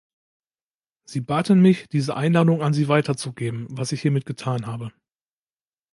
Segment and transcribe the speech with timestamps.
[1.05, 4.91] Sie baten mich, diese Einladung an Sie weiterzugeben, was ich hiermit getan habe.